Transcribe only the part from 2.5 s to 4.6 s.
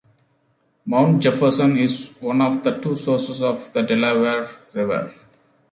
the two sources of the Delaware